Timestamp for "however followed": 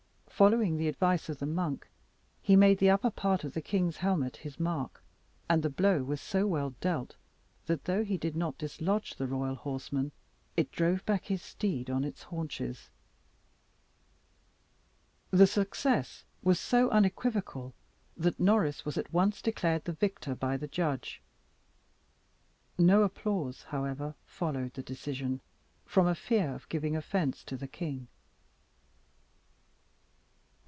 23.65-24.73